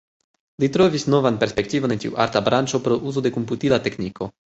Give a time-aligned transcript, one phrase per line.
[0.63, 4.37] Li trovis novan perspektivon en tiu arta branĉo pro uzo de komputila tekniko.